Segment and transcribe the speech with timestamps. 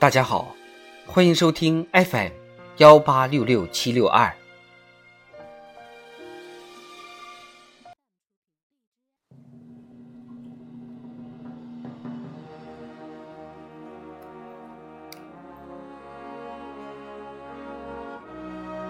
[0.00, 0.56] 大家好，
[1.06, 2.30] 欢迎收听 FM
[2.78, 4.32] 幺八六六七六二。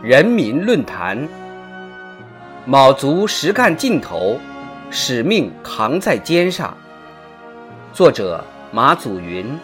[0.00, 1.28] 人民论坛：
[2.64, 4.38] 卯足实干劲头，
[4.92, 6.72] 使命扛在肩上。
[7.92, 9.58] 作者：马祖云。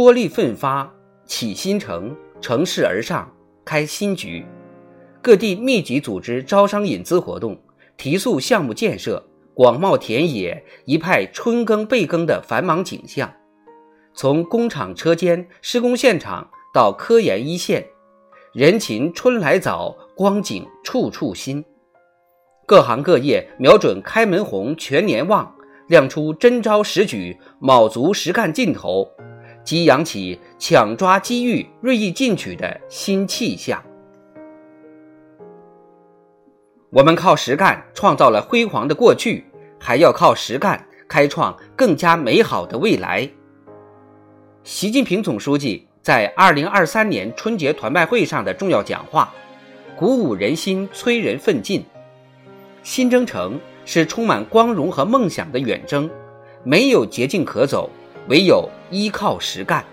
[0.00, 0.90] 踔厉奋发，
[1.26, 3.30] 起新城，乘势而上，
[3.66, 4.46] 开新局。
[5.20, 7.60] 各地密集组织招商引资活动，
[7.98, 9.22] 提速项目建设，
[9.52, 13.30] 广袤田野一派春耕备耕的繁忙景象。
[14.14, 17.84] 从工厂车间、施工现场到科研一线，
[18.54, 21.62] 人勤春来早，光景处处新。
[22.66, 25.54] 各行各业瞄准开门红、全年旺，
[25.88, 29.06] 亮出真招实举、卯足实干劲头。
[29.64, 33.82] 激扬起抢抓机遇、锐意进取的新气象。
[36.90, 39.44] 我们靠实干创造了辉煌的过去，
[39.78, 43.28] 还要靠实干开创更加美好的未来。
[44.64, 49.32] 习近平总书记在二零二三年春节团拜会上的重要讲话，
[49.96, 51.84] 鼓舞人心，催人奋进。
[52.82, 56.10] 新征程是充满光荣和梦想的远征，
[56.64, 57.88] 没有捷径可走。
[58.28, 59.84] 唯有依靠实干，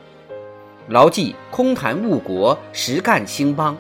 [0.88, 3.78] 牢记空谈误国，实干兴邦，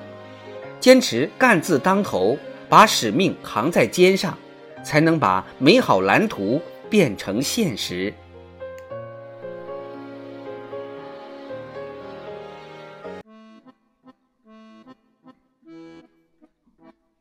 [0.79, 2.37] 坚持干字当头，
[2.69, 4.37] 把使命扛在肩上，
[4.83, 8.13] 才能把美好蓝图变成现实。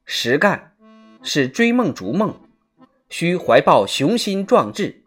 [0.04, 0.72] 实干
[1.22, 2.34] 是追梦逐梦，
[3.08, 5.02] 需怀抱雄心壮志。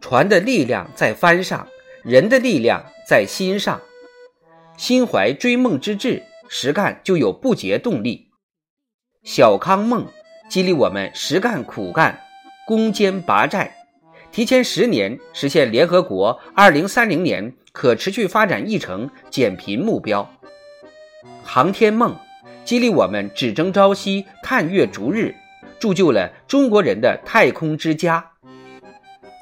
[0.00, 1.66] 船的力量在帆上，
[2.02, 3.80] 人的力量在心上。
[4.76, 8.30] 心怀追梦之志，实干就有不竭动力。
[9.22, 10.06] 小康梦
[10.48, 12.18] 激励我们实干苦干，
[12.66, 13.76] 攻坚拔寨，
[14.32, 20.34] 提前十年实现联合国二零三零年可持续发展议程减贫目标。
[21.44, 22.16] 航天梦
[22.64, 25.34] 激励我们只争朝夕，探月逐日，
[25.78, 28.32] 铸就了中国人的太空之家。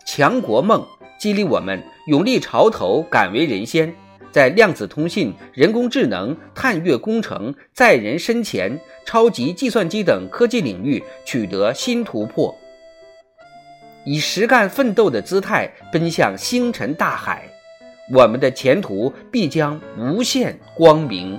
[0.05, 0.85] 强国梦
[1.19, 3.93] 激励我们勇立潮头，敢为人先，
[4.31, 12.57] 在量子通信、人工智能、探月工程、载人深潜、超级计算机等科技领域取得新突破，
[14.05, 17.49] 以实干奋斗的姿态奔向星辰大海，
[18.15, 21.39] 我们的前途必将无限光明。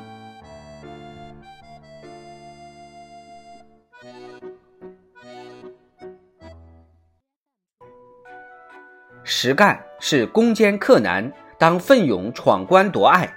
[9.42, 13.34] 实干是攻坚克难，当奋勇闯关夺爱。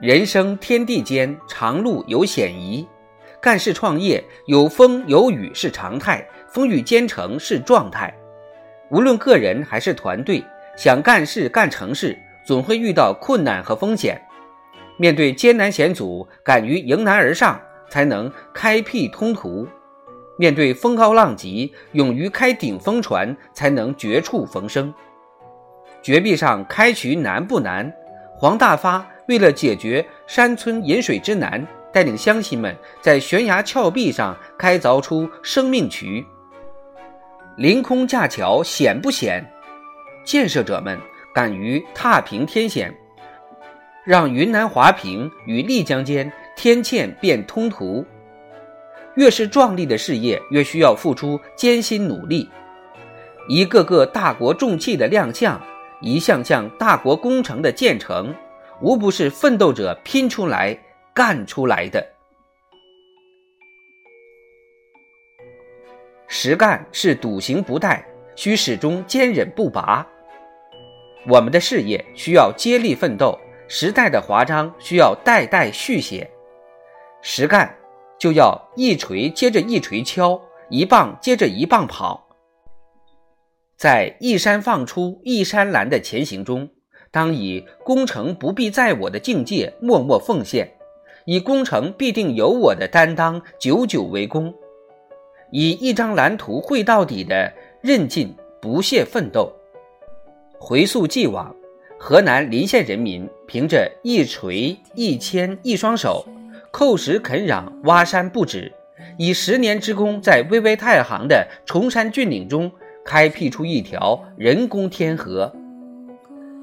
[0.00, 2.88] 人生天地间，长路有险夷，
[3.38, 8.14] 干事创业有风有雨是常态，风雨兼程是状态。
[8.90, 10.42] 无论个人还是团队，
[10.74, 14.18] 想干事干成事，总会遇到困难和风险。
[14.96, 17.60] 面对艰难险阻，敢于迎难而上，
[17.90, 19.68] 才能开辟通途。
[20.36, 24.92] 面对风高浪急，勇于开顶风船，才能绝处逢生。
[26.02, 27.92] 绝壁上开渠难不难？
[28.36, 36.24] 黄大发为了解决山村饮水之难，带领乡亲们在悬崖峭壁上开凿出生命渠。
[37.56, 39.44] 凌空架桥险不险？
[40.24, 40.98] 建设者们
[41.32, 42.92] 敢于踏平天险，
[44.04, 48.04] 让云南华平与丽江间天堑变通途。
[49.16, 52.48] 越是壮丽的事业，越需要付出艰辛努力。
[53.48, 55.60] 一个个大国重器的亮相，
[56.00, 58.34] 一项项大国工程的建成，
[58.80, 60.78] 无不是奋斗者拼出来、
[61.12, 62.04] 干出来的。
[66.26, 68.02] 实干是笃行不怠，
[68.34, 70.04] 需始终坚忍不拔。
[71.28, 76.28] 我们的事业需要接力奋斗，时代的华章需要代代续写。
[77.22, 77.72] 实干。
[78.24, 80.40] 就要一锤接着一锤敲，
[80.70, 82.26] 一棒接着一棒跑，
[83.76, 86.66] 在一山放出一山拦的前行中，
[87.10, 90.72] 当以功成不必在我的境界默默奉献，
[91.26, 94.54] 以功成必定有我的担当久久为功，
[95.50, 99.52] 以一张蓝图绘到底的韧劲不懈奋斗。
[100.58, 101.54] 回溯既往，
[101.98, 106.26] 河南临县人民凭着一锤一签一双手。
[106.74, 108.72] 叩石垦壤，挖山不止，
[109.16, 112.72] 以十年之功，在巍巍太行的崇山峻岭中
[113.04, 115.54] 开辟出一条人工天河。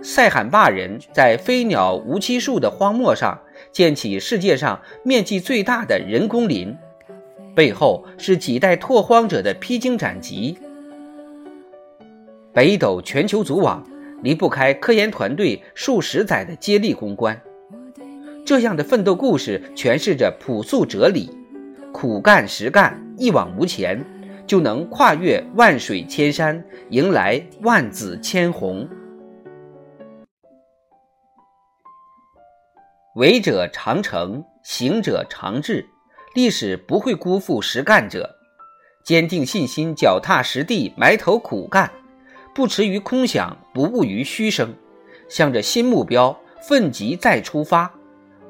[0.01, 3.39] 塞罕坝人在飞鸟无栖树的荒漠上
[3.71, 6.75] 建起世界上面积最大的人工林，
[7.55, 10.57] 背后是几代拓荒者的披荆斩棘。
[12.51, 13.81] 北斗全球组网
[14.21, 17.41] 离不开科研团队数十载的接力攻关。
[18.45, 21.29] 这样的奋斗故事诠释着朴素哲理：
[21.93, 24.03] 苦干实干，一往无前，
[24.47, 28.87] 就能跨越万水千山，迎来万紫千红。
[33.15, 35.85] 为者常成，行者常至。
[36.33, 38.37] 历史不会辜负实干者，
[39.03, 41.91] 坚定信心，脚踏实地，埋头苦干，
[42.55, 44.73] 不驰于空想，不骛于虚声，
[45.29, 47.93] 向着新目标奋楫再出发。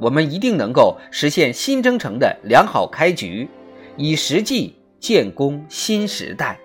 [0.01, 3.47] 我们一定能够实现新征程的良好开局，
[3.97, 6.59] 以实际建功新时代。